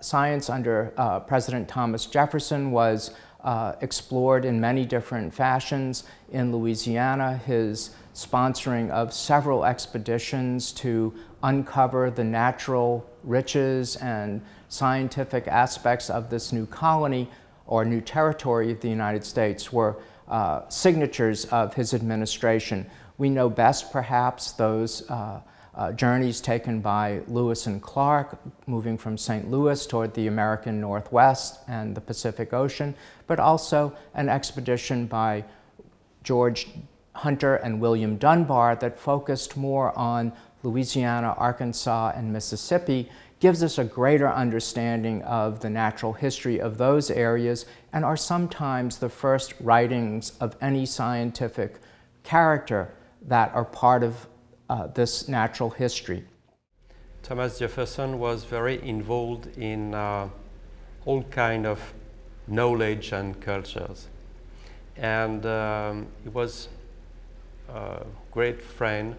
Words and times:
Science 0.00 0.50
under 0.50 0.92
uh, 0.96 1.20
President 1.20 1.68
Thomas 1.68 2.06
Jefferson 2.06 2.70
was 2.70 3.12
uh, 3.44 3.74
explored 3.80 4.44
in 4.44 4.60
many 4.60 4.84
different 4.84 5.32
fashions. 5.32 6.04
In 6.30 6.52
Louisiana, 6.52 7.36
his 7.38 7.90
sponsoring 8.14 8.90
of 8.90 9.12
several 9.12 9.64
expeditions 9.64 10.72
to 10.72 11.14
uncover 11.42 12.10
the 12.10 12.24
natural 12.24 13.08
riches 13.24 13.96
and 13.96 14.42
scientific 14.68 15.48
aspects 15.48 16.10
of 16.10 16.30
this 16.30 16.52
new 16.52 16.66
colony 16.66 17.28
or 17.66 17.84
new 17.84 18.00
territory 18.00 18.72
of 18.72 18.80
the 18.80 18.88
United 18.88 19.24
States 19.24 19.72
were 19.72 19.96
uh, 20.28 20.68
signatures 20.68 21.44
of 21.46 21.74
his 21.74 21.94
administration. 21.94 22.86
We 23.18 23.30
know 23.30 23.48
best, 23.48 23.92
perhaps, 23.92 24.52
those 24.52 25.08
uh, 25.10 25.40
uh, 25.74 25.92
journeys 25.92 26.40
taken 26.40 26.80
by 26.80 27.20
Lewis 27.28 27.66
and 27.66 27.80
Clark, 27.80 28.38
moving 28.66 28.98
from 28.98 29.16
St. 29.16 29.50
Louis 29.50 29.86
toward 29.86 30.14
the 30.14 30.26
American 30.26 30.80
Northwest 30.80 31.60
and 31.68 31.94
the 31.94 32.00
Pacific 32.00 32.52
Ocean, 32.52 32.94
but 33.26 33.38
also 33.38 33.96
an 34.14 34.28
expedition 34.28 35.06
by 35.06 35.44
George 36.22 36.68
Hunter 37.14 37.56
and 37.56 37.80
William 37.80 38.16
Dunbar 38.16 38.76
that 38.76 38.98
focused 38.98 39.56
more 39.56 39.96
on 39.98 40.32
Louisiana, 40.62 41.34
Arkansas, 41.38 42.12
and 42.14 42.32
Mississippi, 42.32 43.10
gives 43.40 43.62
us 43.62 43.78
a 43.78 43.84
greater 43.84 44.30
understanding 44.30 45.22
of 45.22 45.60
the 45.60 45.70
natural 45.70 46.12
history 46.12 46.60
of 46.60 46.76
those 46.76 47.10
areas 47.10 47.64
and 47.92 48.04
are 48.04 48.16
sometimes 48.16 48.98
the 48.98 49.08
first 49.08 49.54
writings 49.60 50.32
of 50.40 50.56
any 50.60 50.84
scientific 50.84 51.78
character 52.22 52.92
that 53.22 53.52
are 53.54 53.64
part 53.64 54.02
of 54.02 54.26
uh, 54.70 54.86
this 54.86 55.28
natural 55.28 55.70
history. 55.70 56.24
Thomas 57.22 57.58
Jefferson 57.58 58.18
was 58.20 58.44
very 58.44 58.80
involved 58.88 59.58
in 59.58 59.94
uh, 59.94 60.28
all 61.04 61.24
kind 61.24 61.66
of 61.66 61.92
knowledge 62.46 63.12
and 63.12 63.38
cultures. 63.40 64.06
And 64.96 65.44
um, 65.44 66.06
he 66.22 66.28
was 66.28 66.68
a 67.68 68.04
great 68.30 68.62
friend 68.62 69.16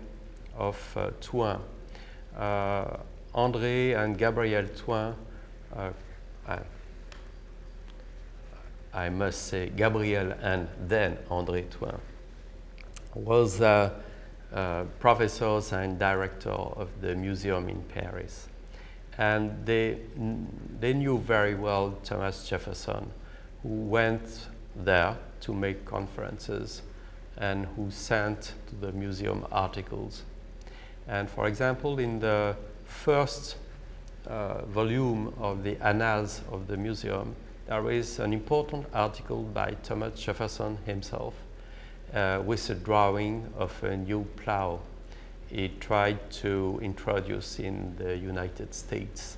of 0.58 0.78
uh. 1.20 1.60
Uh, 2.38 2.98
André 3.36 3.98
and 3.98 4.18
Gabriel 4.18 4.66
Thouin, 4.66 5.16
uh, 5.76 5.90
I, 6.48 6.60
I, 8.94 9.10
must 9.10 9.48
say 9.48 9.70
Gabriel 9.70 10.34
and 10.42 10.68
then 10.88 11.18
André 11.30 11.66
Thouin, 11.68 12.00
was 13.16 13.60
uh, 14.54 14.84
professors 15.00 15.72
and 15.72 15.98
director 15.98 16.50
of 16.50 16.90
the 17.02 17.16
museum 17.16 17.70
in 17.70 17.82
Paris. 17.84 18.50
And 19.18 19.66
they, 19.66 19.98
they 20.80 20.94
knew 20.94 21.18
very 21.20 21.56
well 21.56 21.98
Thomas 22.04 22.48
Jefferson, 22.48 23.12
who 23.64 23.70
went 23.70 24.48
there 24.76 25.18
to 25.42 25.54
make 25.54 25.86
conferences 25.86 26.82
and 27.38 27.66
who 27.76 27.92
sent 27.92 28.54
to 28.68 28.76
the 28.76 28.92
museum 28.92 29.46
articles. 29.52 30.24
And 31.08 31.30
for 31.30 31.48
example, 31.48 32.00
in 32.00 32.20
the 32.20 32.56
first 32.86 33.56
uh, 34.28 34.66
volume 34.66 35.34
of 35.40 35.64
the 35.64 35.78
Annals 35.82 36.42
of 36.52 36.68
the 36.68 36.78
Museum, 36.78 37.36
there 37.68 37.90
is 37.90 38.20
an 38.20 38.34
important 38.34 38.86
article 38.94 39.44
by 39.44 39.72
Thomas 39.84 40.20
Jefferson 40.20 40.78
himself 40.86 41.34
uh, 42.14 42.42
with 42.46 42.70
a 42.70 42.76
drawing 42.76 43.52
of 43.58 43.84
a 43.84 43.96
new 43.96 44.26
plow 44.36 44.80
he 45.52 45.68
tried 45.80 46.32
to 46.32 46.80
introduce 46.82 47.60
in 47.60 47.94
the 47.98 48.18
United 48.18 48.74
States. 48.74 49.38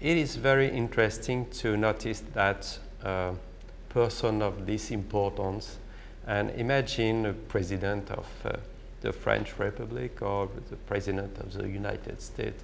It 0.00 0.16
is 0.18 0.36
very 0.36 0.68
interesting 0.68 1.46
to 1.62 1.76
notice 1.76 2.22
that 2.34 2.78
a 3.02 3.32
person 3.88 4.42
of 4.42 4.66
this 4.66 4.90
importance 4.90 5.78
and 6.26 6.50
imagine 6.50 7.24
a 7.24 7.32
president 7.32 8.10
of 8.10 8.26
uh, 8.44 8.52
the 9.00 9.12
French 9.12 9.58
Republic 9.58 10.20
or 10.20 10.48
the 10.68 10.76
president 10.76 11.38
of 11.38 11.54
the 11.54 11.66
United 11.66 12.20
States 12.20 12.62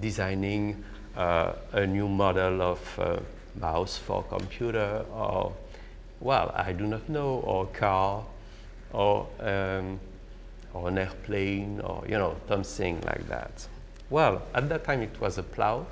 designing 0.00 0.82
uh, 1.16 1.52
a 1.72 1.86
new 1.86 2.08
model 2.08 2.60
of 2.62 2.98
uh, 2.98 3.20
mouse 3.60 3.96
for 3.96 4.24
computer 4.24 5.04
or 5.12 5.52
well, 6.20 6.52
I 6.54 6.72
do 6.72 6.86
not 6.86 7.08
know, 7.08 7.40
or 7.44 7.66
car, 7.66 8.24
or, 8.92 9.28
um, 9.40 10.00
or 10.72 10.88
an 10.88 10.98
airplane, 10.98 11.80
or 11.80 12.04
you 12.08 12.18
know, 12.18 12.36
something 12.48 13.00
like 13.02 13.28
that. 13.28 13.66
Well, 14.10 14.42
at 14.54 14.68
that 14.68 14.84
time 14.84 15.02
it 15.02 15.20
was 15.20 15.38
a 15.38 15.42
plow, 15.42 15.86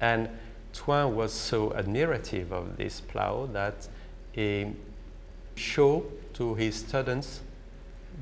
and 0.00 0.28
Thouin 0.72 1.14
was 1.14 1.32
so 1.32 1.70
admirative 1.70 2.50
of 2.50 2.76
this 2.76 3.00
plow 3.00 3.46
that 3.52 3.88
he 4.32 4.72
showed 5.54 6.04
to 6.34 6.54
his 6.56 6.74
students 6.74 7.40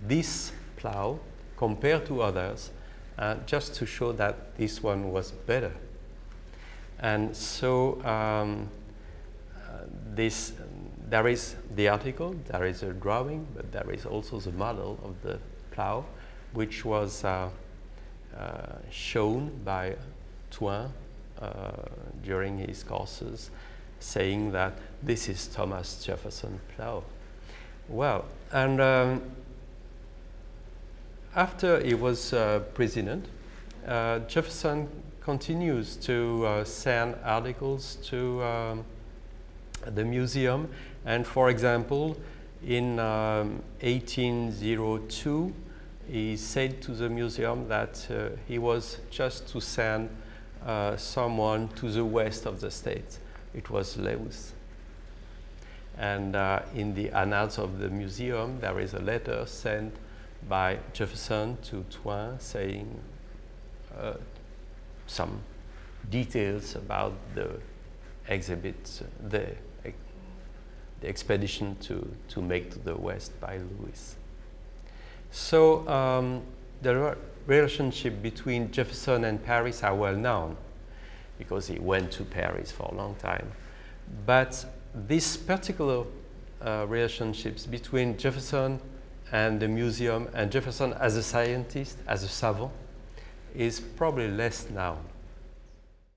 this 0.06 0.52
plow 0.76 1.18
compared 1.56 2.06
to 2.06 2.22
others, 2.22 2.70
uh, 3.18 3.36
just 3.46 3.74
to 3.76 3.86
show 3.86 4.12
that 4.12 4.56
this 4.56 4.82
one 4.82 5.10
was 5.12 5.30
better. 5.30 5.72
And 6.98 7.34
so 7.34 8.02
um, 8.04 8.68
uh, 9.56 9.84
this 10.14 10.52
there 11.12 11.28
is 11.28 11.56
the 11.74 11.88
article, 11.88 12.34
there 12.46 12.64
is 12.64 12.82
a 12.82 12.90
drawing, 12.90 13.46
but 13.54 13.70
there 13.70 13.90
is 13.92 14.06
also 14.06 14.40
the 14.40 14.52
model 14.52 14.98
of 15.04 15.20
the 15.20 15.38
plow, 15.70 16.06
which 16.54 16.86
was 16.86 17.22
uh, 17.22 17.50
uh, 18.34 18.76
shown 18.90 19.50
by 19.62 19.94
Thouin 20.50 20.88
uh, 21.38 21.72
during 22.24 22.56
his 22.56 22.82
courses, 22.82 23.50
saying 24.00 24.52
that 24.52 24.72
this 25.02 25.28
is 25.28 25.48
Thomas 25.48 26.02
Jefferson 26.02 26.58
plow. 26.74 27.02
Well, 27.90 28.24
and 28.50 28.80
um, 28.80 29.22
after 31.36 31.84
he 31.84 31.92
was 31.92 32.32
uh, 32.32 32.60
president, 32.72 33.26
uh, 33.86 34.20
Jefferson 34.20 34.88
continues 35.20 35.94
to 35.96 36.62
send 36.64 37.16
articles 37.22 37.96
to 37.96 38.42
um, 38.42 38.84
the 39.86 40.04
museum 40.04 40.68
and 41.04 41.26
for 41.26 41.50
example, 41.50 42.16
in 42.64 42.98
um, 42.98 43.62
1802, 43.80 45.52
he 46.08 46.36
said 46.36 46.80
to 46.82 46.92
the 46.92 47.08
museum 47.08 47.68
that 47.68 48.06
uh, 48.10 48.36
he 48.46 48.58
was 48.58 48.98
just 49.10 49.48
to 49.48 49.60
send 49.60 50.08
uh, 50.64 50.96
someone 50.96 51.68
to 51.68 51.90
the 51.90 52.04
west 52.04 52.46
of 52.46 52.60
the 52.60 52.70
state. 52.70 53.18
It 53.54 53.70
was 53.70 53.96
Lewis. 53.96 54.52
And 55.98 56.36
uh, 56.36 56.60
in 56.74 56.94
the 56.94 57.10
annals 57.10 57.58
of 57.58 57.78
the 57.78 57.88
museum, 57.88 58.60
there 58.60 58.78
is 58.80 58.94
a 58.94 59.00
letter 59.00 59.44
sent 59.46 59.94
by 60.48 60.78
Jefferson 60.92 61.58
to 61.64 61.84
Thouin 61.90 62.40
saying 62.40 63.00
uh, 63.96 64.14
some 65.06 65.40
details 66.10 66.74
about 66.76 67.12
the 67.34 67.60
exhibits 68.28 69.02
the 69.28 69.54
the 71.02 71.08
expedition 71.08 71.76
to, 71.80 72.08
to 72.28 72.40
make 72.40 72.70
to 72.70 72.78
the 72.78 72.94
west 72.94 73.38
by 73.40 73.58
Lewis. 73.58 74.16
So 75.30 75.86
um, 75.88 76.42
the 76.80 77.16
relationship 77.46 78.22
between 78.22 78.70
Jefferson 78.70 79.24
and 79.24 79.42
Paris 79.44 79.82
are 79.82 79.94
well 79.94 80.16
known 80.16 80.56
because 81.38 81.66
he 81.66 81.78
went 81.78 82.12
to 82.12 82.24
Paris 82.24 82.70
for 82.70 82.84
a 82.92 82.94
long 82.94 83.16
time. 83.16 83.50
But 84.26 84.64
these 85.08 85.36
particular 85.36 86.04
uh, 86.64 86.86
relationships 86.88 87.66
between 87.66 88.16
Jefferson 88.16 88.80
and 89.32 89.58
the 89.58 89.68
museum 89.68 90.28
and 90.34 90.52
Jefferson 90.52 90.92
as 90.94 91.16
a 91.16 91.22
scientist, 91.22 91.98
as 92.06 92.22
a 92.22 92.28
savant, 92.28 92.70
is 93.54 93.80
probably 93.80 94.28
less 94.28 94.70
known. 94.70 94.98